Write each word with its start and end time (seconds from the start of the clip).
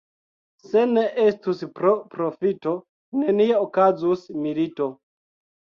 Se 0.69 0.79
ne 0.93 1.03
estus 1.23 1.61
pro 1.75 1.93
profito, 2.15 2.73
nenie 3.21 3.61
okazus 3.67 4.25
milito. 4.47 4.93